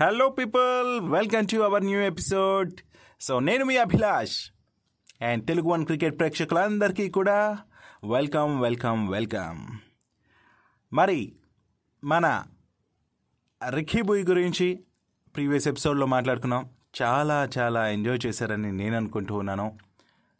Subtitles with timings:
[0.00, 2.72] Hello people welcome to our new episode
[3.20, 4.50] so నేను మీ Abhilash.
[5.22, 7.58] And Telugu one cricket ప్రేక్షకులందరికీ కూడా
[8.04, 9.66] welcome welcome welcome
[10.92, 11.32] మరి
[12.04, 12.44] మన
[13.70, 14.84] రిఖీ బుయ్ గురించి
[15.36, 16.68] ప్రీవియస్ ఎపిసోడ్లో మాట్లాడుకున్నాం.
[17.02, 19.78] చాలా చాలా ఎంజాయ్ చేశారని నేను అనుకుంటూ ఉన్నాను.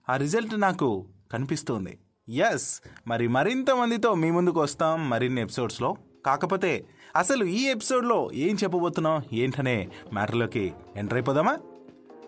[0.08, 1.98] ఆ రిజల్ట్ నాకు కనిపిస్తుంది.
[2.28, 5.96] ఎస్ మరి మరింత మందితో మీ ముందుకు వస్తాం మరిన్ని ఎపిసోడ్స్లో
[6.26, 6.86] కాకపోతే
[7.16, 11.58] అసలు ఈ ఎపిసోడ్లో ఏం చెప్పబోతున్నాం ఏంటనే మ్యాటర్లోకి enter అయిపోదామా?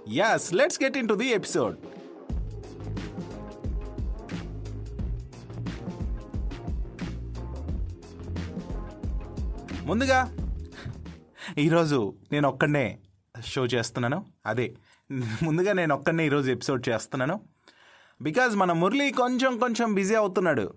[0.08, 1.76] As let's get into the episode
[9.86, 10.36] ముందుగా
[11.58, 12.98] ఈరోజు నేను ఒక్కడనే
[13.44, 14.24] షో చేస్తున్నాను.
[14.46, 14.74] అదే
[15.42, 17.40] ముందుగా నేను ఒక్కడనే ఈరోజు ఎపిసోడ్ చేస్తున్నాను.
[18.22, 20.74] బికాజ్ మన మురళి కొంచెం కొంచెం బిజీ అవుతున్నాడు.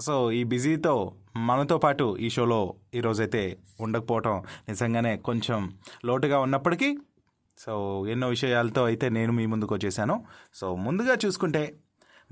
[0.00, 5.72] సో ఈ బిజీతో మనతో పాటు ఈ షోలో ఈరోజైతే ఉండకపోవటం నిజంగానే కొంచెం
[6.04, 6.98] లోటుగా ఉన్నప్పటికీ
[7.58, 10.24] సో ఎన్నో విషయాలతో అయితే నేను మీ ముందుకు వచ్చేసాను.
[10.54, 11.74] సో ముందుగా చూసుకుంటే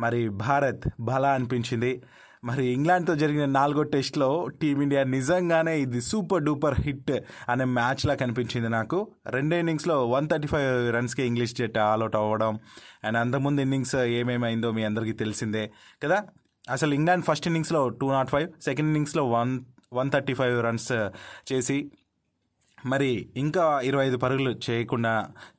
[0.00, 2.02] మరి భారత్ బలా అనిపించింది.
[2.44, 7.12] మరి ఇంగ్లాండ్తో జరిగిన నాలుగో టెస్ట్లో టీమిండియా నిజంగానే ఇది సూపర్ డూపర్ హిట్
[7.48, 9.08] అనే మ్యాచ్లా కనిపించింది నాకు.
[9.26, 12.58] రెండో ఇన్నింగ్స్లో వన్ థర్టీ ఫైవ్ రన్స్కి ఇంగ్లీష్ జట్ ఆల్అవుట్ అవ్వడం
[13.04, 15.70] అండ్ అంతకుముందు ఇన్నింగ్స్ ఏమేమైందో మీ అందరికీ తెలిసిందే
[16.04, 16.24] కదా.
[16.68, 19.52] అసలు ఇంగ్లాండ్ ఫస్ట్ ఇన్నింగ్స్లో టూ నాట్ ఫైవ్ సెకండ్ ఇన్నింగ్స్లో one
[19.98, 21.08] one thirty five runs uh,
[21.50, 21.78] చేసి
[22.78, 25.12] మరి ఇంకా ఇరవై ఐదు పరుగులు చేయకుండా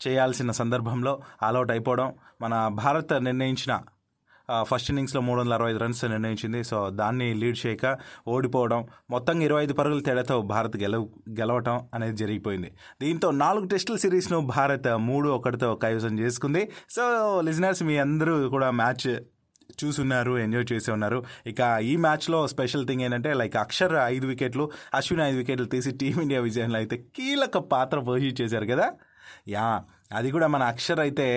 [0.03, 1.13] చేయాల్సిన సందర్భంలో
[1.45, 2.09] ఆల్అౌట్ అయిపోవడం
[2.41, 3.73] మన భారత్ నిర్ణయించిన
[4.49, 6.61] uh, ఫస్ట్ ఇన్నింగ్స్లో మూడు వందల అరవై ఐదు రన్స్ నిర్ణయించింది.
[6.69, 7.85] సో దాన్ని లీడ్ చేయక
[8.35, 8.79] ఓడిపోవడం
[9.15, 11.03] మొత్తంగా ఇరవై ఐదు పరుగుల తేడాతో భారత్ గెలవ
[11.39, 12.71] గెలవటం అనేది జరిగిపోయింది.
[13.01, 16.63] దీంతో నాలుగు టెస్టుల సిరీస్ను భారత్ మూడు ఒకటితో కైవసం చేసుకుంది.
[16.97, 17.03] సో
[17.49, 19.09] లిజనర్స్ మీ అందరూ కూడా మ్యాచ్
[19.83, 21.19] చూసున్నారు ఎంజాయ్ చేసి ఉన్నారు.
[21.47, 26.41] ఇక ఈ మ్యాచ్లో స్పెషల్ థింగ్ ఏంటంటే లైక్ అక్షర్ ఐదు వికెట్లు అశ్విన్ ఐదు వికెట్లు తీసి టీమిండియా
[26.41, 28.87] విజయంలో అయితే కీలక పాత్ర పోషించేశారు కదా?
[29.47, 29.67] యా
[30.13, 31.27] అది కూడా మన అక్షర్ అయితే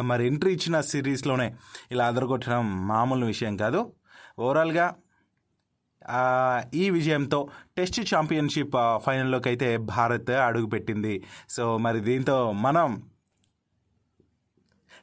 [0.00, 1.48] మరి ఎంట్రీ ఇచ్చిన సిరీస్లోనే
[1.92, 3.80] ఇలా అదరగొట్టడం మామూలు విషయం కాదు.
[4.38, 4.86] ఓవరాల్గా
[6.74, 7.38] ఈ విజయంతో
[7.76, 11.14] టెస్ట్ ఛాంపియన్షిప్ ఫైనల్లోకి అయితే భారత్ అడుగుపెట్టింది.
[11.50, 12.88] సో మరి దీంతో మనం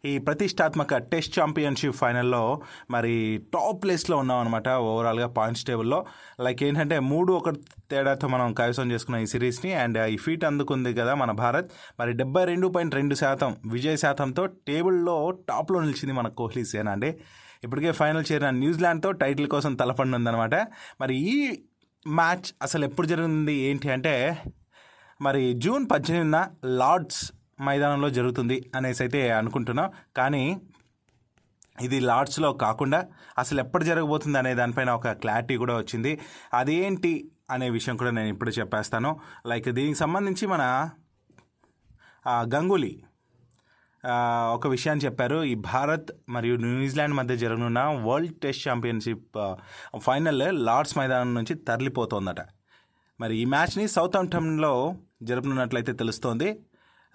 [0.05, 6.05] ఈ ప్రతిష్టాత్మక టెస్ట్ ఛాంపియన్షిప్ ఫైనల్లో మరి టాప్ ప్లేస్లో ఉన్నాం అనమాట ఓవరాల్గా పాయింట్స్ టేబుల్లో.
[6.39, 7.49] లైక్ ఏంటంటే మూడు ఒక
[7.91, 11.71] తేడాతో మనం కైవసం చేసుకున్న ఈ సిరీస్ని అండ్ ఈ ఫీట్ అందుకుంది కదా మన భారత్.
[11.99, 17.17] మరి డెబ్బై రెండు పాయింట్ రెండు శాతం విజయ శాతంతో టేబుల్లో టాప్లో నిలిచింది మన కోహ్లీ సేన అండి.
[17.63, 20.57] ఇప్పటికే ఫైనల్ చేరిన న్యూజిలాండ్తో టైటిల్ కోసం తలపండి
[21.01, 21.61] మరి ఈ
[22.07, 24.37] మ్యాచ్ అసలు ఎప్పుడు జరిగింది ఏంటి అంటే
[25.21, 27.31] మరి జూన్ పద్దెనిమిదిన లార్డ్స్
[27.67, 29.89] మైదానంలో జరుగుతుంది అనేసి అయితే అనుకుంటున్నాం.
[30.19, 30.43] కానీ
[31.85, 32.99] ఇది లార్డ్స్లో కాకుండా
[33.41, 36.11] అసలు ఎప్పుడు జరగబోతుంది అనే దానిపైన ఒక క్లారిటీ కూడా వచ్చింది.
[36.59, 37.13] అదేంటి
[37.55, 39.11] అనే విషయం కూడా నేను ఇప్పుడు చెప్పేస్తాను.
[39.51, 40.63] లైక్ దీనికి సంబంధించి మన
[42.53, 42.93] గంగూలీ
[44.55, 45.37] ఒక విషయాన్ని చెప్పారు.
[45.51, 49.37] ఈ భారత్ మరియు న్యూజిలాండ్ మధ్య జరగనున్న world test championship
[50.07, 52.41] final Lord's మైదానం నుంచి తరలిపోతోందట.
[53.19, 54.73] మరి ఈ మ్యాచ్ని సౌత్ అంప్టన్లో
[55.29, 56.49] జరుపునున్నట్లయితే తెలుస్తోంది.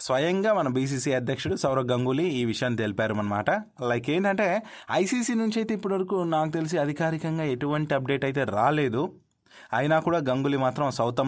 [0.01, 3.51] స్వయంగా మన బీసీసీ అధ్యక్షుడు సౌరవ్ గంగూలీ ఈ విషయాన్ని తెలిపారు అనమాట
[3.89, 4.62] లైక్ ఏంటంటే
[4.93, 9.12] ఐసీసీ నుంచి అయితే ఇప్పటివరకు నాకు తెలిసి అధికారికంగా ఎటువంటి అప్డేట్ అయితే రాలేదు.
[9.73, 11.21] అయినా కూడా గంగులీ మాత్రం సౌత్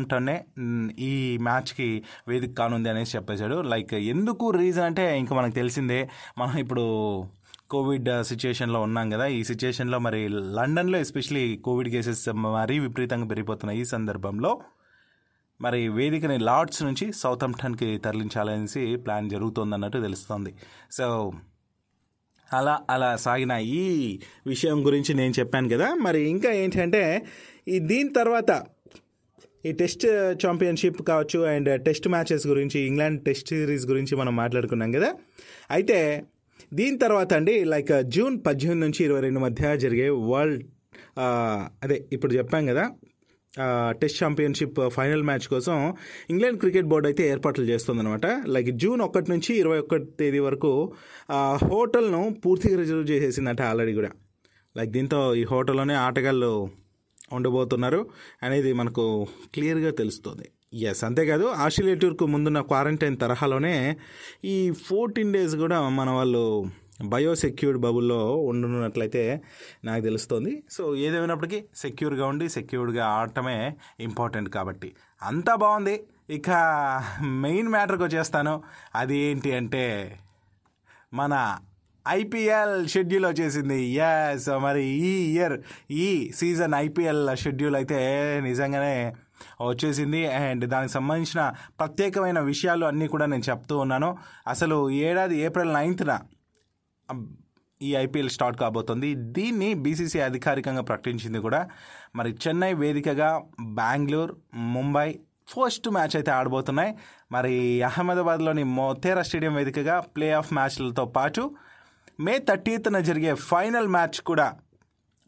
[0.99, 3.55] ఈ మ్యాచ్కి వేదిక కానుంది అనేసి చెప్పేశాడు.
[3.55, 6.09] లైక్ ఎందుకు రీజన్ అంటే ఇంకా మనకు తెలిసిందే
[6.39, 7.25] మనం ఇప్పుడు
[7.71, 13.85] కోవిడ్ సిచ్యుయేషన్లో ఉన్నాం కదా ఈ సిచ్యుయేషన్లో మరి లండన్లో ఎస్పెషలీ కోవిడ్ కేసెస్ మరీ విపరీతంగా పెరిగిపోతున్నాయి ఈ
[13.85, 14.61] సందర్భంలో.
[15.61, 20.53] మరి వేదికని లార్డ్స్ నుంచి సౌతంప్టన్కి తరలించాలనేసి ప్లాన్ జరుగుతోందన్నట్టు తెలుస్తోంది.
[20.93, 21.07] సో
[22.49, 23.83] అలా అలా సాగిన ఈ
[24.47, 25.89] విషయం గురించి నేను చెప్పాను కదా.
[26.07, 27.03] మరి ఇంకా ఏంటంటే
[27.69, 28.51] ఈ దీని తర్వాత
[29.67, 30.07] ఈ టెస్ట్
[30.45, 35.11] ఛాంపియన్షిప్ కావచ్చు అండ్ టెస్ట్ మ్యాచెస్ గురించి ఇంగ్లాండ్ టెస్ట్ సిరీస్ గురించి మనం మాట్లాడుకున్నాం కదా.
[35.71, 35.99] అయితే
[36.75, 40.63] దీని తర్వాత అండి లైక్ జూన్ పద్దెనిమిది నుంచి ఇరవై రెండు మధ్య జరిగే వరల్డ్
[41.83, 42.85] అదే ఇప్పుడు చెప్పాం కదా
[44.01, 45.77] టెస్ట్ ఛాంపియన్షిప్ ఫైనల్ మ్యాచ్ కోసం
[46.33, 48.27] ఇంగ్లాండ్ క్రికెట్ బోర్డు అయితే ఏర్పాట్లు చేస్తుందన్నమాట.
[48.55, 50.73] లైక్ జూన్ ఒకటి నుంచి ఇరవై ఒకటి తేదీ వరకు
[51.71, 54.11] హోటల్ను పూర్తిగా రిజర్వ్ చేసేసిందట ఆల్రెడీ కూడా.
[54.77, 56.53] లైక్ దీంతో ఈ హోటల్లోనే ఆటగాళ్ళు
[57.37, 58.00] ఉండబోతున్నారు
[58.47, 59.05] అనేది మనకు
[59.55, 60.47] క్లియర్గా తెలుస్తుంది.
[60.91, 63.75] ఎస్ అంతేకాదు ఆస్ట్రేలియా టూర్కు ముందున్న క్వారంటైన్ తరహాలోనే
[64.55, 64.56] ఈ
[64.88, 66.43] ఫోర్టీన్ డేస్ కూడా మన వాళ్ళు
[67.05, 69.43] బయోసెక్యూర్డ్ బబుల్లో ఉండనున్నట్లయితే
[69.85, 70.62] నాకు తెలుస్తుంది.
[70.71, 74.93] సో ఏదేమైనప్పటికీ సెక్యూర్గా ఉండి సెక్యూర్డ్గా ఆడటమే ఇంపార్టెంట్ కాబట్టి.
[75.23, 76.05] అంతా బాగుంది.
[76.31, 76.50] ఇక
[77.25, 78.62] మెయిన్ మ్యాటర్కి వచ్చేస్తాను.
[78.95, 80.19] అది ఏంటి అంటే
[81.15, 81.59] మన
[82.09, 83.85] ఐపీఎల్ షెడ్యూల్ వచ్చేసింది.
[83.85, 85.61] ఎస్ మరి ఈ ఇయర్
[85.91, 87.99] ఈ సీజన్ ఐపీఎల్ షెడ్యూల్ అయితే
[88.41, 89.15] నిజంగానే
[89.67, 90.27] వచ్చేసింది.
[90.27, 94.19] అండ్ దానికి సంబంధించిన ప్రత్యేకమైన విషయాలు అన్నీ కూడా నేను చెప్తూ ఉన్నాను.
[94.47, 96.21] అసలు ఏడాది ఏప్రిల్ నైన్త్న
[97.82, 99.14] ఈ ఐపీఎల్ స్టార్ట్ కాబోతుంది.
[99.14, 101.60] దీన్ని బీసీసీ అధికారికంగా ప్రకటించింది కూడా
[102.16, 104.37] మరి చెన్నై వేదికగా బెంగళూరు
[104.76, 105.08] ముంబై
[105.52, 106.93] ఫస్ట్ మ్యాచ్ అయితే ఆడబోతున్నాయి.
[107.32, 111.43] మరి అహ్మదాబాద్లోని మోతేరా స్టేడియం వేదికగా ప్లే ఆఫ్ మ్యాచ్లతో పాటు
[112.20, 114.46] మే థర్టీత్న జరిగే ఫైనల్ మ్యాచ్ కూడా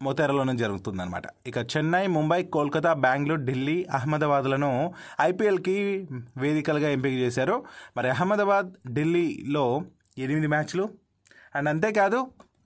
[0.03, 1.23] మోతేరాలోనే జరుగుతుందన్నమాట.
[1.47, 4.71] ఇక చెన్నై ముంబై కోల్కతా బెంగళూరు ఢిల్లీ అహ్మదాబాద్లను
[5.21, 5.77] ఐపీఎల్కి
[6.37, 7.65] వేదికలుగా ఎంపిక చేశారు.
[7.97, 9.67] మరి అహ్మదాబాద్ ఢిల్లీలో
[10.19, 10.87] ఎనిమిది మ్యాచ్లు
[11.55, 12.19] అండ్ అంతేకాదు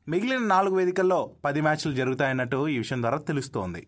[0.08, 3.82] మిగిలిన నాలుగు వేదికల్లో పది మ్యాచ్లు జరుగుతాయన్నట్టు ఈ విషయం ద్వారా తెలుస్తోంది.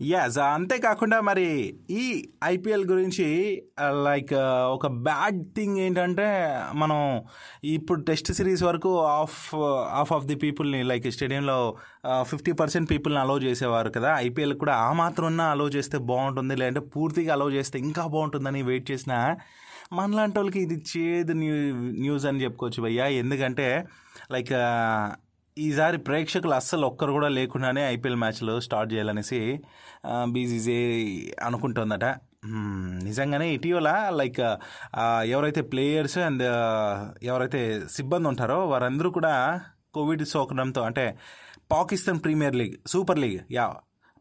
[0.00, 1.44] యాజ్ అంతేకాకుండా మరి
[1.90, 2.02] ఈ
[2.44, 3.26] ఐపీఎల్ గురించి
[3.82, 6.26] uh, లైక్ uh, ఒక బ్యాడ్ థింగ్ ఏంటంటే
[6.74, 6.98] మనం
[7.64, 9.38] ఇప్పుడు టెస్ట్ సిరీస్ వరకు ఆఫ్
[10.00, 11.58] ఆఫ్ ఆఫ్ ది పీపుల్ని లైక్ స్టేడియంలో
[12.22, 14.10] ఫిఫ్టీ పర్సెంట్ పీపుల్ని అలో చేసేవారు కదా.
[14.28, 19.14] ఐపీఎల్ కూడా ఆ మాత్రం అలో చేస్తే బాగుంటుంది లేదంటే పూర్తిగా అలో చేస్తే ఇంకా బాగుంటుందని వెయిట్ చేసిన
[19.92, 21.54] మనలాంటి వాళ్ళకి ఇది చేదు న్యూ
[22.00, 23.06] న్యూస్ అని చెప్పుకోవచ్చు భయ్యా.
[23.06, 23.66] ఎందుకంటే
[24.30, 24.52] లైక్
[25.56, 29.60] ఈసారి ప్రేక్షకులు అస్సలు ఒక్కరు కూడా లేకుండానే ఐపీఎల్ మ్యాచ్లు స్టార్ట్ చేయాలనేసి
[30.32, 30.78] బీసీసీ
[31.42, 32.04] అనుకుంటుందట.
[33.02, 34.40] నిజంగానే ఇటీవల లైక్
[35.34, 36.44] ఎవరైతే ప్లేయర్స్ అండ్
[37.22, 39.32] ఎవరైతే సిబ్బంది ఉంటారో వారందరూ కూడా
[39.94, 41.18] కోవిడ్ సోకడంతో అంటే
[41.70, 43.66] Pakistan premier league super league yeah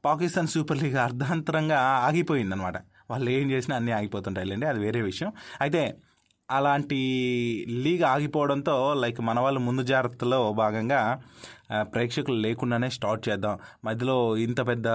[0.06, 2.78] Pakistan super league అర్ధాంతరంగా ఆగిపోయిందనమాట
[3.10, 5.32] వాళ్ళు ఏం చేసినా అన్నీ ఆగిపోతుంటాయిలేండి అది వేరే విషయం.
[5.62, 5.98] అయితే
[6.52, 6.98] అలాంటి
[7.70, 11.22] లీగ్ ఆగిపోవడంతో లైక్ మన వాళ్ళు ముందు జాగ్రత్తలో భాగంగా
[11.82, 13.60] ప్రేక్షకులు లేకుండానే స్టార్ట్ చేద్దాం.
[13.86, 14.88] మధ్యలో ఇంత పెద్ద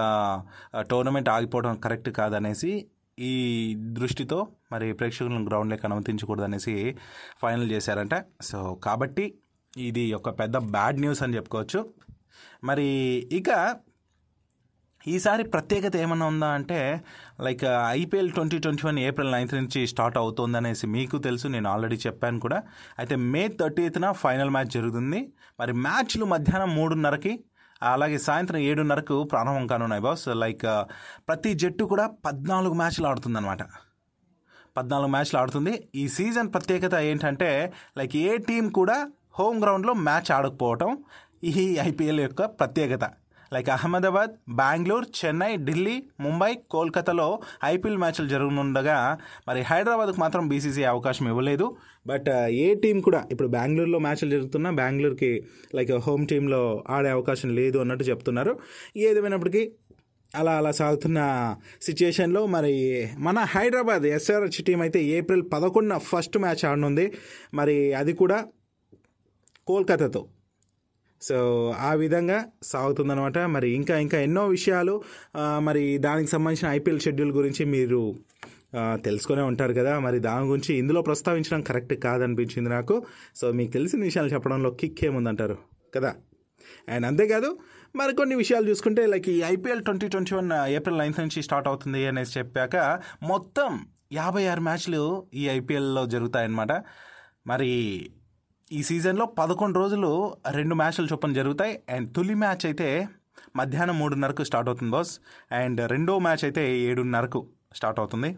[0.90, 2.86] టోర్నమెంట్ ఆగిపోవడం కరెక్ట్ కాదనేసి
[3.18, 3.32] ఈ
[3.78, 6.96] దృష్టితో మరి ప్రేక్షకులను గ్రౌండ్లోకి అనుమతించకూడదు అనేసి
[7.42, 8.14] ఫైనల్ చేశారంట.
[8.42, 9.34] సో కాబట్టి
[9.76, 11.80] ఇది ఒక పెద్ద బ్యాడ్ న్యూస్ అని చెప్పుకోవచ్చు.
[12.64, 12.86] మరి
[13.32, 13.76] ఇక
[15.06, 17.02] ఈసారి ప్రత్యేకత ఏమన్నా ఉందా అంటే
[17.40, 17.64] like
[18.00, 22.62] IPL twenty twenty one April ninth నుంచి స్టార్ట్ అవుతుందనేసి మీకు తెలుసు నేను ఆల్రెడీ చెప్పాను కూడా.
[22.98, 25.32] అయితే మే థర్టీత్న ఫైనల్ మ్యాచ్ జరుగుతుంది.
[25.60, 27.44] మరి మ్యాచ్లు మధ్యాహ్నం మూడున్నరకి
[27.82, 30.28] అలాగే సాయంత్రం ఏడున్నరకు ప్రారంభం కానున్నాయి బాస్.
[30.28, 30.66] లైక్
[31.28, 33.62] ప్రతి జట్టు కూడా పద్నాలుగు మ్యాచ్లు ఆడుతుందన్నమాట.
[34.76, 35.88] పద్నాలుగు మ్యాచ్లు ఆడుతుంది.
[35.94, 38.98] ఈ సీజన్ ప్రత్యేకత ఏంటంటే లైక్ ఏ టీం కూడా
[39.38, 40.98] హోమ్ గ్రౌండ్లో మ్యాచ్ ఆడకపోవటం
[41.44, 43.04] ఈ ఐపీఎల్ యొక్క ప్రత్యేకత.
[43.52, 49.18] లైక్ అహ్మదాబాద్ బెంగళూరు చెన్నై ఢిల్లీ ముంబై కోల్కతాలో ఐపీఎల్ మ్యాచ్లు జరగనుండగా
[49.48, 51.76] మరి హైదరాబాద్కు మాత్రం బీసీసీ అవకాశం ఇవ్వలేదు.
[52.06, 57.78] బట్ ఏ టీం కూడా ఇప్పుడు బెంగళూరులో మ్యాచ్లు జరుగుతున్నా బెంగళూరుకి లైక్ హోమ్ టీంలో ఆడే అవకాశం లేదు
[57.78, 58.58] అన్నట్టు చెప్తున్నారు.
[58.96, 59.72] ఏదేమైనప్పటికీ
[60.34, 61.20] అలా అలా సాగుతున్న
[61.82, 62.74] సిచ్యుయేషన్లో మరి
[63.18, 67.12] మన హైదరాబాద్ ఎస్ఆర్హెచ్ టీం అయితే ఏప్రిల్ పదకొండున ఫస్ట్ మ్యాచ్ ఆడనుంది.
[67.54, 68.44] మరి అది కూడా
[69.66, 70.22] కోల్కతాతో.
[71.22, 71.36] సో
[71.78, 75.02] ఆ విధంగా సాగుతుందనమాట మరి ఇంకా ఇంకా ఎన్నో విషయాలు
[75.58, 78.14] మరి దానికి సంబంధించిన ఐపీఎల్ షెడ్యూల్ గురించి మీరు
[78.78, 79.98] తెలుసుకునే ఉంటారు కదా.
[79.98, 83.06] మరి దాని గురించి ఇందులో ప్రస్తావించడం కరెక్ట్ కాదనిపించింది నాకు.
[83.36, 85.56] సో మీకు తెలిసిన విషయాలు చెప్పడంలో కిక్ ఏముందంటారు
[85.94, 86.14] కదా?
[86.88, 87.58] అండ్ అంతేకాదు
[87.96, 92.38] మరికొన్ని విషయాలు చూసుకుంటే లైక్ ఈ IPL twenty twenty one April ninth నుంచి స్టార్ట్ అవుతుంది అనేసి
[92.38, 92.76] చెప్పాక
[93.22, 93.70] మొత్తం
[94.12, 96.72] యాభై ఆరు మ్యాచ్లు ఈ ఐపీఎల్లో జరుగుతాయన్నమాట.
[97.46, 97.70] మరి
[98.72, 100.08] ఈ సీజన్లో పదకొండు రోజులు
[100.50, 101.72] రెండు మ్యాచ్లు చొప్పున జరుగుతాయి.
[101.94, 102.88] అండ్ తొలి మ్యాచ్ అయితే
[103.56, 105.12] మధ్యాహ్నం మూడున్నరకు స్టార్ట్ అవుతుంది బాస్.
[105.52, 107.40] అండ్ రెండో మ్యాచ్ అయితే ఏడున్నరకు
[107.74, 108.30] స్టార్ట్ అవుతుంది.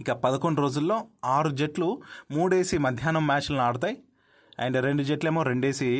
[0.00, 1.88] ఇక పదకొండు రోజుల్లో ఆరు జట్లు
[2.30, 3.96] మూడేసి మధ్యాహ్నం మ్యాచ్లను ఆడతాయి.
[4.58, 5.90] అండ్ రెండు జట్లేమో రెండేసి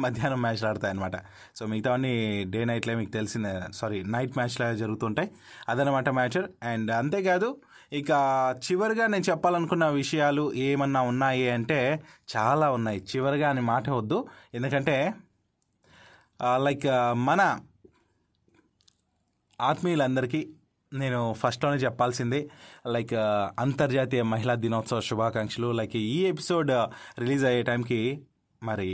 [0.00, 1.16] మధ్యాహ్నం మ్యాచ్లు ఆడతాయి అనమాట
[1.56, 3.52] సో మిగతావన్నీ డే నైట్లే మీకు తెలిసిందే.
[3.72, 5.30] సారీ నైట్ మ్యాచ్లే జరుగుతుంటాయి.
[5.68, 7.50] అదనమాట మ్యాచ్ అండ్ అంతేకాదు
[7.92, 8.10] ఇక
[8.64, 11.78] చివరిగా నేను చెప్పాలనుకున్న విషయాలు ఏమన్నా ఉన్నాయి అంటే
[12.36, 13.00] చాలా ఉన్నాయి.
[13.00, 14.18] చివరిగా అని మాట వద్దు.
[14.54, 14.96] ఎందుకంటే
[16.56, 17.60] లైక్ మన
[19.60, 20.40] ఆత్మీయులందరికీ
[20.92, 22.50] నేను ఫస్ట్లోనే చెప్పాల్సింది
[22.86, 23.14] లైక్
[23.62, 25.72] అంతర్జాతీయ మహిళా దినోత్సవ శుభాకాంక్షలు.
[25.72, 26.70] లైక్ ఈ ఎపిసోడ్
[27.20, 28.00] రిలీజ్ అయ్యే టైంకి
[28.62, 28.90] మరి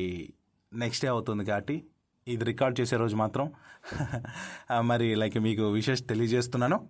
[0.75, 1.85] నెక్స్ట్ డే అవుతుంది కాబట్టి
[2.29, 3.53] ఇది రికార్డ్ చేసే రోజు మాత్రం.
[4.81, 6.89] మరి లైక్ మీకు విషెస్ తెలియజేస్తున్నాను.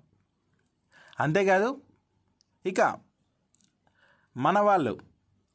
[1.20, 1.80] అంతేకాదు
[2.66, 2.80] ఇక
[4.36, 4.98] మన వాళ్ళు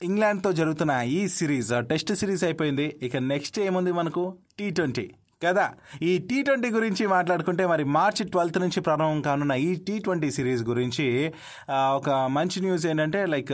[0.02, 3.00] ఇంగ్లాండ్తో జరుగుతున్న ఈ సిరీస్ టెస్ట్ సిరీస్ అయిపోయింది.
[3.02, 4.38] ఇక నెక్స్ట్ ఏముంది మనకు?
[4.60, 5.74] టీ ట్వంటీ కదా?
[6.02, 10.64] ఈ టీ ట్వంటీ గురించి మాట్లాడుకుంటే మరి మార్చి ట్వెల్త్ నుంచి ప్రారంభం కానున్న ఈ టీ ట్వంటీ సిరీస్
[10.64, 11.34] గురించి
[11.70, 13.54] ఒక మంచి న్యూస్ ఏంటంటే like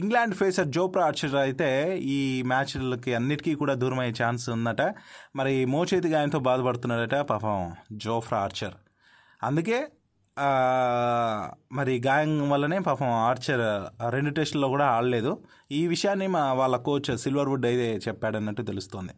[0.00, 1.68] England pacer Jofra Archer అయితే
[2.14, 2.18] ఈ
[2.50, 4.82] మ్యాచ్లకి అన్నిటికీ కూడా దూరం అయ్యే ఛాన్స్ ఉందట.
[5.38, 7.58] మరి మోచేతి గాయంతో బాధపడుతున్నాడట పాపం
[8.04, 8.76] జోఫ్రా ఆర్చర్
[9.48, 9.78] అందుకే
[11.78, 13.62] మరి గాయం వల్లనే పాపం ఆర్చర్
[14.14, 15.32] రెండు టెస్టుల్లో కూడా ఆడలేదు.
[15.78, 19.14] ఈ విషయాన్ని మా వాళ్ళ కోచ్ సిల్వర్ వుడ్ అయితే చెప్పాడన్నట్టు తెలుస్తోంది.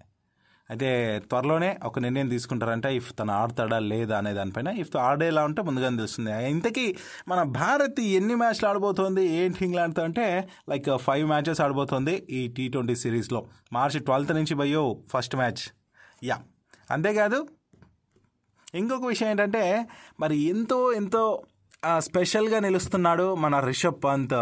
[0.70, 0.88] అయితే
[1.30, 4.68] త్వరలోనే ఒక నిర్ణయం తీసుకుంటారంట ఇఫ్ తను ఆడతాడా లేదా అనే దానిపైన.
[4.68, 6.50] ఇఫ్ ఆడేలా ఉంటే ముందుగానే తెలుస్తుంది.
[6.50, 6.96] ఇంతకీ
[7.28, 9.24] మన భారత్ ఎన్ని మ్యాచ్లు ఆడబోతోంది?
[9.26, 13.46] ఏంటి ఇంగ్లాండ్తో అంటే లైక్ ఫైవ్ uh, మ్యాచెస్ ఆడబోతోంది ఈ టీ ట్వంటీ సిరీస్లో.
[13.72, 15.62] మార్చి ట్వెల్త్ నుంచి పోయో ఫస్ట్ మ్యాచ్.
[16.24, 16.38] యా.
[16.90, 17.48] అంతేకాదు
[18.74, 19.86] ఇంకొక విషయం ఏంటంటే
[20.20, 21.42] మరి ఎంతో ఎంతో
[21.98, 24.34] స్పెషల్గా నిలుస్తున్నాడు మన రిషబ్ పంత్.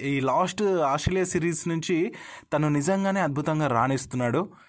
[0.00, 2.14] ఈ లాస్ట్ ఆస్ట్రేలియా సిరీస్ నుంచి
[2.52, 4.63] తను నిజంగానే అద్భుతంగా రాణిస్తున్నాడు.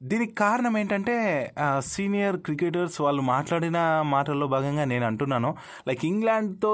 [0.00, 1.14] దీనికి కారణం ఏంటంటే
[1.86, 5.50] సీనియర్ క్రికెటర్స్ వాళ్ళు మాట్లాడిన మాటల్లో భాగంగా నేను అంటున్నాను.
[5.88, 6.72] లైక్ ఇంగ్లాండ్తో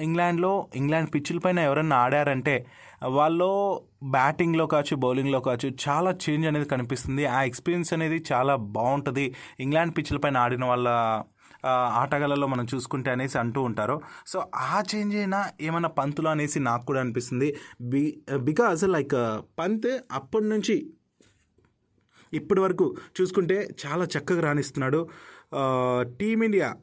[0.00, 2.66] ఇంగ్లాండ్లో ఇంగ్లాండ్ పిచ్చుల పైన ఎవరన్నా ఆడారంటే
[3.04, 3.48] వాళ్ళు
[4.04, 7.26] బ్యాటింగ్లో కావచ్చు బౌలింగ్లో కావచ్చు చాలా చేంజ్ అనేది కనిపిస్తుంది.
[7.26, 9.34] ఆ ఎక్స్పీరియన్స్ అనేది చాలా బాగుంటుంది.
[9.60, 10.88] ఇంగ్లాండ్ పిచ్చుల పైన ఆడిన వాళ్ళ
[12.00, 14.00] ఆటగాళ్ళలో మనం చూసుకుంటే అనేసి అంటూ ఉంటారు.
[14.26, 17.48] సో ఆ చేంజ్ అయినా ఏమైనా పంతులు అనేసి నాకు కూడా అనిపిస్తుంది.
[17.80, 18.02] బి
[18.40, 19.16] బికాజ్ లైక్
[19.58, 20.76] పంత్ అప్పటి నుంచి
[22.34, 25.08] ఇప్పటి వరకు చూసుకుంటే చాలా చక్కగా రాణిస్తున్నాడు.
[26.20, 26.74] టీమిండియా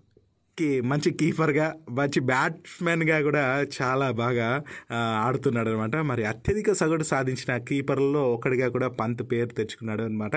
[0.59, 4.63] కి మంచి కీపర్గా మంచి బ్యాట్స్మెన్గా కూడా చాలా బాగా
[4.95, 10.35] ఆడుతున్నాడు అనమాట మరి అత్యధిక సగటు సాధించిన కీపర్లలో ఒకటిగా కూడా పంత్ పేరు తెచ్చుకున్నాడు అనమాట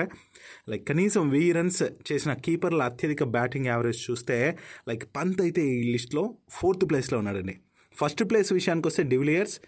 [0.69, 6.33] లైక్ కనీసం వెయ్యి రన్స్ చేసిన కీపర్ల అత్యధిక బ్యాటింగ్ యావరేజ్ చూస్తే లైక్ పంత్ అయితే ఈ లిస్ట్లో
[6.49, 7.59] ఫోర్త్ ప్లేస్లో ఉన్నాడండి.
[7.95, 9.59] ఫస్ట్ ప్లేస్ విషయానికి వస్తే de Villiers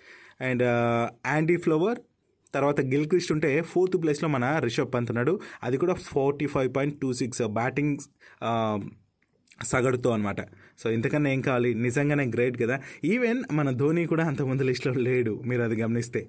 [0.41, 0.63] and
[1.27, 2.00] Andy Flower
[2.55, 5.39] తర్వాత గిల్క్రిస్ట్ ఉంటే ఫోర్త్ ప్లేస్లో మన రిషబ్ పంత్ ఉన్నాడు.
[5.63, 7.98] అది కూడా forty five point two six batting
[9.63, 10.41] సగటుతో అనమాట
[10.79, 11.74] సో ఇంతకన్నా ఏం కావాలి?
[11.74, 12.79] నిజంగానే గ్రేట్ కదా.
[13.03, 16.22] ఈవెన్ మన ధోని కూడా అంత ముందు లిస్ట్లో లేడు మీరు అది గమనిస్తే.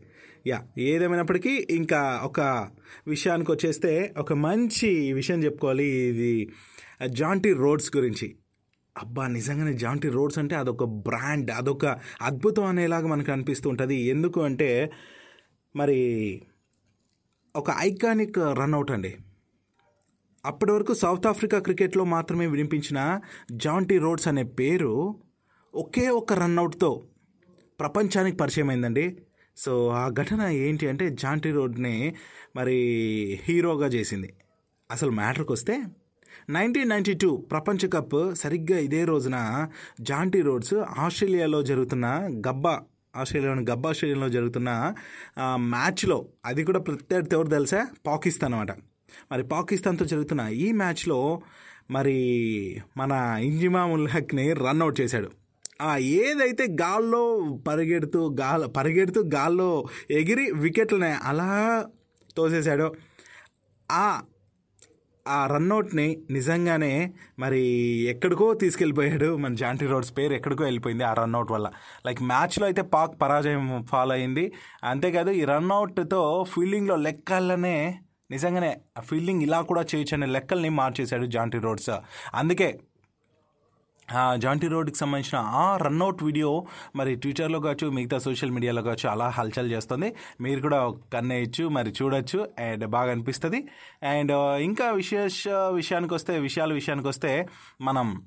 [0.47, 2.41] యా ఏదేమైనప్పటికీ ఇంకా ఒక
[3.07, 5.85] విషయానికి వచ్చేస్తే ఒక మంచి విషయం చెప్పుకోవాలి.
[5.85, 6.33] ఇది
[7.07, 8.29] జాంటీ రోడ్స్ గురించి.
[8.99, 11.87] అబ్బా నిజంగానే జాంటీ రోడ్స్ అంటే అదొక బ్రాండ్ అదొక
[12.23, 13.97] అద్భుతం అనేలాగా మనకు అనిపిస్తూ ఉంటుంది.
[14.14, 14.71] ఎందుకు అంటే
[15.76, 16.43] మరి
[17.57, 19.17] ఒక ఐకానిక్ రన్అట్ అండి.
[20.45, 23.21] అప్పటి వరకు సౌత్ ఆఫ్రికా క్రికెట్లో మాత్రమే వినిపించిన
[23.52, 25.14] జాంటీ రోడ్స్ అనే పేరు
[25.75, 27.07] ఒకే ఒక రన్అట్తో
[27.81, 29.17] ప్రపంచానికి పరిచయం అయిందండి
[29.57, 32.14] సో ఆ ఘటన ఏంటి అంటే జాంటీ రోడ్ని
[32.57, 32.76] మరి
[33.45, 34.35] హీరోగా చేసింది.
[34.91, 35.83] అసలు మ్యాటర్కి వస్తే
[36.50, 39.69] నైన్టీన్ నైంటీ టూ ప్రపంచ కప్ సరిగ్గా ఇదే రోజున
[40.00, 42.07] జాంటీ రోడ్స్ ఆస్ట్రేలియాలో జరుగుతున్న
[42.49, 42.83] గబ్బా
[43.16, 44.95] ఆస్ట్రేలియాలోని గబ్బా స్టేడియంలో జరుగుతున్న
[45.54, 47.87] మ్యాచ్లో అది కూడా ప్రత్యర్థి ఎవరు తెలుసా?
[48.07, 48.73] పాకిస్తాన్ అనమాట
[49.33, 51.19] మరి పాకిస్తాన్తో జరుగుతున్న ఈ మ్యాచ్లో
[51.90, 52.16] మరి
[52.97, 55.31] మన ఇంజిమాముల్ హక్ని రన్అట్ చేశాడు.
[55.97, 57.23] ఏదైతే గాల్లో
[57.69, 61.49] పరిగెడుతూ గాల్ పరిగెడుతూ గాల్లో ఎగిరి వికెట్లని అలా
[62.37, 62.92] తోసేశాడో
[63.90, 64.21] ఆ
[65.29, 67.61] ఆ రన్అట్ని నిజంగానే మరి
[68.09, 69.37] ఎక్కడికో తీసుకెళ్ళిపోయాడు.
[69.37, 71.71] మన జాంటీ రోడ్స్ పేరు ఎక్కడికో వెళ్ళిపోయింది ఆ రన్అట్ వల్ల.
[72.07, 74.52] లైక్ మ్యాచ్లో అయితే పాక్ పరాజయం ఫాలో అయింది.
[74.85, 77.99] అంతేకాదు ఈ రన్అట్తో ఫీల్డింగ్లో లెక్కలనే
[78.31, 81.91] నిజంగానే ఆ ఫీల్డింగ్ ఇలా కూడా చేయొచ్చు అనే లెక్కల్ని మార్చేశాడు జాంటీ రోడ్స్.
[82.35, 82.79] అందుకే
[84.37, 86.66] జాంటీ రోడ్కి సంబంధించిన ఆ రన్అట్ వీడియో
[86.97, 90.14] మరి ట్విట్టర్లో కావచ్చు మిగతా సోషల్ మీడియాలో కావచ్చు అలా హల్చల్ చేస్తుంది.
[90.40, 93.69] మీరు కూడా కన్నేయచ్చు మరి చూడొచ్చు అండ్ బాగా అనిపిస్తుంది.
[94.07, 97.47] అండ్ ఇంకా విశేష విషయానికి వస్తే విషయాల విషయానికి వస్తే
[97.81, 98.23] మనం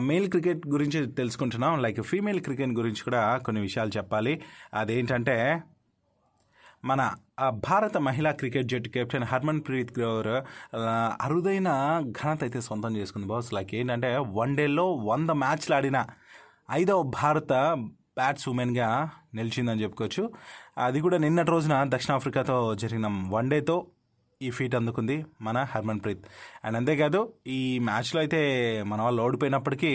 [0.00, 1.82] మేల్ క్రికెట్ గురించి తెలుసుకుంటున్నాం.
[1.82, 4.42] లైక్ ఫీమేల్ క్రికెట్ గురించి కూడా కొన్ని విషయాలు చెప్పాలి.
[4.74, 5.60] అదేంటంటే
[6.84, 7.00] మన
[7.66, 10.30] భారత మహిళా క్రికెట్ జట్టు కెప్టెన్ హర్మన్ ప్రీత్ కౌర్
[11.24, 11.68] అరుదైన
[12.18, 13.50] ఘనత అయితే సొంతం చేసుకుంది బాస్.
[13.56, 15.98] లైక్ ఏంటంటే వన్ డేలో వంద మ్యాచ్లు ఆడిన
[16.70, 17.52] ఐదవ భారత
[18.18, 18.88] బ్యాట్స్ ఉమెన్గా
[19.34, 20.22] నిలిచిందని చెప్పుకోవచ్చు.
[20.78, 23.76] అది కూడా నిన్నటి రోజున దక్షిణాఫ్రికాతో జరిగిన వన్ డేతో
[24.42, 26.24] ఈ ఫీట్ అందుకుంది మన హర్మన్ ప్రీత్.
[26.64, 27.20] అండ్ అంతేకాదు
[27.58, 28.40] ఈ మ్యాచ్లో అయితే
[28.82, 29.92] మన వాళ్ళు ఓడిపోయినప్పటికీ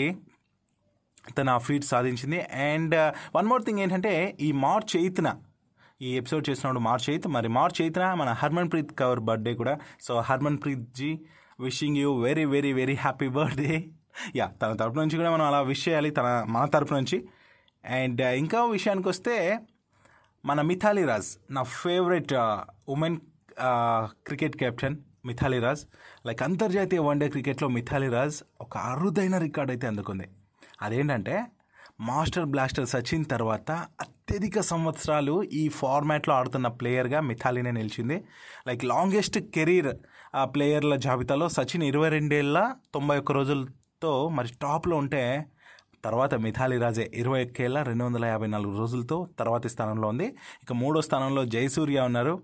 [1.38, 2.40] తను ఆ ఫీట్ సాధించింది.
[2.68, 2.96] అండ్
[3.36, 5.28] వన్ మోర్ థింగ్ ఏంటంటే ఈ మార్చ్ ఎయిత్న
[6.00, 7.26] ఈ ఎపిసోడ్ చేసినప్పుడు మార్చ్ ఎయిత్.
[7.36, 9.74] మరి మార్చ్ ఎయిత్న మన హర్మన్ ప్రీత్ కవర్ బర్త్డే కూడా.
[10.06, 10.12] So
[10.64, 11.10] Harmanpreet ji
[11.66, 13.76] wishing you very very very happy birthday
[14.38, 17.18] yeah తన తరపు నుంచి కూడా మనం అలా విష్ చేయాలి తన మన తరపు నుంచి.
[17.84, 19.34] అండ్ uh, ఇంకా విషయానికి వస్తే
[20.44, 22.32] మన మిథాలీ రాజ్ నా favourite
[22.94, 23.18] women
[24.26, 24.96] cricket captain
[25.28, 25.82] Mithali Raj.
[26.26, 30.26] Like అంతర్జాతీయ వన్డే క్రికెట్లో మిథాలీ రాజ్ ఒక అరుదైన రికార్డ్ అయితే అందుకుంది.
[30.86, 31.36] అదేంటంటే
[32.08, 33.70] మాస్టర్ బ్లాస్టర్ సచిన్ తర్వాత
[34.28, 38.16] అత్యధిక సంవత్సరాలు ఈ ఫార్మాట్లో ఆడుతున్న ప్లేయర్గా మిథాలీనే నిలిచింది.
[38.68, 39.88] లైక్ లాంగెస్ట్ కెరీర్
[40.40, 42.58] ఆ ప్లేయర్ల జాబితాలో సచిన్ ఇరవై రెండేళ్ళ
[42.94, 45.22] తొంభై ఒక్క రోజులతో మరి టాప్లో ఉంటే
[46.04, 50.28] తర్వాత మిథాలీ రాజే ఇరవై ఒక్కేళ్ళ రెండు వందల యాభై నాలుగు రోజులతో తర్వాతి స్థానంలో ఉంది.
[50.62, 52.34] ఇక మూడో స్థానంలో జయసూర్య ఉన్నారు.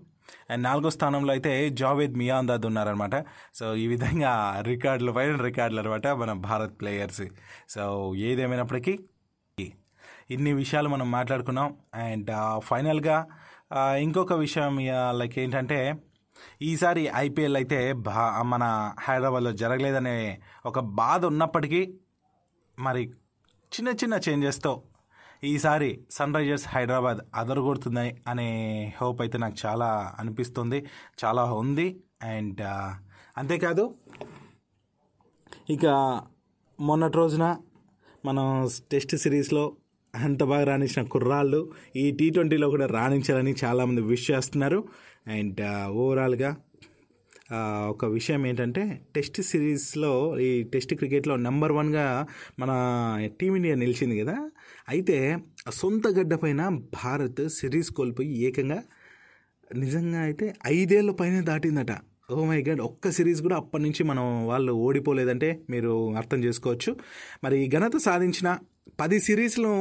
[0.51, 1.51] అండ్ నాలుగో స్థానంలో అయితే
[1.81, 3.15] జావేద్ మియాందాద్ ఉన్నారనమాట
[3.59, 4.31] సో ఈ విధంగా
[4.71, 7.25] రికార్డులు పైన రికార్డులు అనమాట మన భారత్ ప్లేయర్స్
[7.75, 7.83] సో
[8.29, 8.95] ఏదేమైనప్పటికీ
[10.29, 11.77] ఇన్ని విషయాలు మనం మాట్లాడుకున్నాం.
[11.95, 13.27] అండ్ ఫైనల్గా
[13.99, 14.77] ఇంకొక విషయం
[15.11, 15.95] లైక్ ఏంటంటే
[16.61, 21.99] ఈసారి ఐపీఎల్ అయితే బా మన హైదరాబాద్లో జరగలేదనే ఒక బాధ ఉన్నప్పటికీ
[22.79, 23.03] మరి
[23.71, 24.83] చిన్న చిన్న చేంజెస్తో
[25.43, 28.49] ఈసారి సన్ రైజర్స్ హైదరాబాద్ అదరగొడుతుంది అనే
[29.01, 30.85] హోప్ అయితే నాకు చాలా అనిపిస్తుంది
[31.25, 31.87] చాలా ఉంది.
[32.23, 32.61] అండ్
[33.37, 33.95] అంతేకాదు
[35.69, 35.85] ఇక
[36.79, 37.57] మొన్నటి రోజున
[38.25, 39.75] మనం టెస్ట్ సిరీస్లో
[40.23, 41.59] అంత బాగా రాణించిన కుర్రాళ్ళు
[41.95, 44.79] ఈ టీ ట్వంటీలో కూడా రాణించాలని చాలామంది విష్ చేస్తున్నారు.
[45.27, 45.61] అండ్
[46.03, 46.51] ఓవరాల్గా
[47.51, 48.83] uh, ఒక విషయం ఏంటంటే
[49.15, 52.05] టెస్ట్ సిరీస్లో ఈ టెస్ట్ క్రికెట్లో నెంబర్ వన్గా
[52.59, 52.71] మన
[53.41, 54.35] టీమిండియా నిలిచింది కదా.
[54.89, 55.17] అయితే
[55.71, 56.61] సొంత గడ్డ పైన
[57.03, 58.79] భారత్ సిరీస్ కోల్పోయి ఏకంగా
[59.75, 61.91] నిజంగా అయితే ఐదేళ్ళ పైన దాటిందట.
[62.31, 66.91] ఓ మై గడ్ ఒక్క సిరీస్ కూడా అప్పటి నుంచి మనం వాళ్ళు ఓడిపోలేదంటే మీరు అర్థం చేసుకోవచ్చు.
[67.43, 68.49] మరి ఈ ఘనత సాధించిన
[68.99, 69.73] పది సిరీస్లో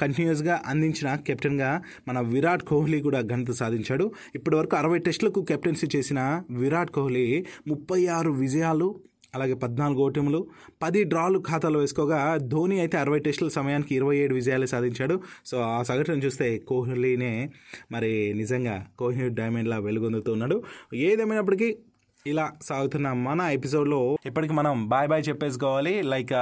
[0.00, 4.12] కంటిన్యూస్గా అందించిన కెప్టెన్గా మన విరాట్ కోహ్లీ కూడా ఘనత సాధించాడు.
[4.34, 8.88] ఇప్పటివరకు అరవై టెస్టులకు కెప్టెన్సీ చేసిన విరాట్ కోహ్లీ ముప్పై ఆరు విజయాలు
[9.34, 10.38] అలాగే పద్నాలుగు ఓటములు
[10.82, 15.16] పది డ్రాలు ఖాతాలో వేసుకోగా ధోని అయితే అరవై టెస్టుల సమయానికి ఇరవై ఏడు విజయాలు సాధించాడు.
[15.46, 17.50] సో ఆ సగటును చూస్తే కోహ్లీనే
[17.92, 20.62] మరి నిజంగా కోహ్లీ డైమండ్లా వెలుగొందుతున్నాడు
[20.94, 21.68] ఏదేమైనప్పటికీ
[22.26, 26.02] ఇలా సాగుతున్న మన ఎపిసోడ్లో ఇప్పటికి మనం బాయ్ బాయ్ చెప్పేసుకోవాలి.
[26.02, 26.32] లైక్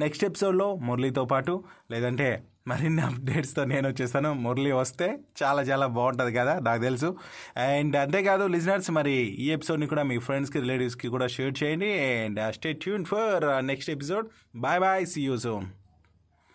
[0.00, 4.32] నెక్స్ట్ ఎపిసోడ్లో మురళితో పాటు లేదంటే మరిన్ని అప్డేట్స్తో నేను వచ్చేస్తాను.
[4.32, 7.16] మురళి వస్తే చాలా చాలా బాగుంటుంది కదా నాకు తెలుసు.
[7.56, 11.98] అండ్ అంతేకాదు లిజనర్స్ మరి ఈ ఎపిసోడ్ని కూడా మీ ఫ్రెండ్స్కి రిలేటివ్స్కి కూడా షేర్ చేయండి.
[11.98, 14.28] And stay tune for next episode.
[14.56, 15.66] Bye bye see you soon.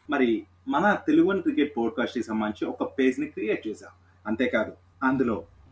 [0.09, 3.91] మరి మన తెలుగు క్రికెట్ పోడ్కాస్ట్కి సంబంధించి ఒక పేజ్ని క్రియేట్ చేశాం.
[4.27, 4.71] అంతేకాదు
[5.03, 5.43] అందులో